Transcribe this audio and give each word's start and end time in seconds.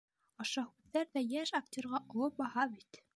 Ошо 0.43 0.63
һүҙҙәр 0.69 1.05
ҙә 1.17 1.23
йәш 1.35 1.53
актерға 1.61 2.03
оло 2.15 2.31
баһа 2.41 2.69
бит! 2.73 3.03